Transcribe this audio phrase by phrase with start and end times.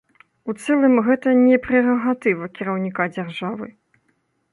[0.51, 3.67] У цэлым гэта не прэрагатыва кіраўніка дзяржавы.